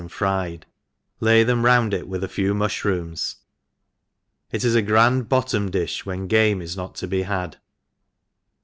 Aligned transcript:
and 0.01 0.11
fried, 0.11 0.65
lay 1.19 1.43
them 1.43 1.63
round 1.63 1.93
it 1.93 2.07
with 2.07 2.23
a 2.23 2.27
few 2.27 2.55
muihrooms. 2.55 3.35
It 4.51 4.63
is 4.63 4.73
a 4.73 4.81
grand 4.81 5.29
bottom 5.29 5.69
di^ 5.69 6.03
when 6.07 6.27
g»me 6.27 6.65
is 6.65 6.75
not 6.75 6.95
to 6.95 7.07
be 7.07 7.21
had. 7.21 7.57